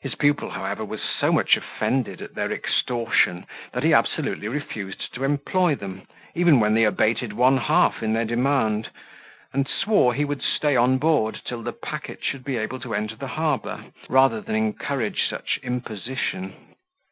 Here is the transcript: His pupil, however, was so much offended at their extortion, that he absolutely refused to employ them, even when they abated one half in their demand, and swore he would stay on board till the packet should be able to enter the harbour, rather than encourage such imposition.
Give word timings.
His 0.00 0.16
pupil, 0.16 0.50
however, 0.50 0.84
was 0.84 1.00
so 1.00 1.30
much 1.30 1.56
offended 1.56 2.20
at 2.20 2.34
their 2.34 2.50
extortion, 2.50 3.46
that 3.72 3.84
he 3.84 3.94
absolutely 3.94 4.48
refused 4.48 5.14
to 5.14 5.22
employ 5.22 5.76
them, 5.76 6.08
even 6.34 6.58
when 6.58 6.74
they 6.74 6.82
abated 6.82 7.32
one 7.34 7.56
half 7.56 8.02
in 8.02 8.14
their 8.14 8.24
demand, 8.24 8.90
and 9.52 9.68
swore 9.68 10.12
he 10.12 10.24
would 10.24 10.42
stay 10.42 10.74
on 10.74 10.98
board 10.98 11.40
till 11.44 11.62
the 11.62 11.72
packet 11.72 12.24
should 12.24 12.42
be 12.42 12.56
able 12.56 12.80
to 12.80 12.96
enter 12.96 13.14
the 13.14 13.28
harbour, 13.28 13.84
rather 14.08 14.40
than 14.40 14.56
encourage 14.56 15.28
such 15.28 15.60
imposition. 15.62 16.74